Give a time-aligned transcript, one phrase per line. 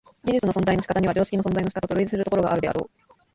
[0.25, 3.05] 技術の存在の仕方には常識の存在の仕方と類似するところがあるであろう。